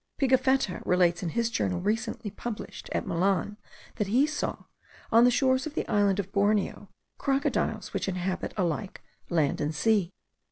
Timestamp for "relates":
0.83-1.21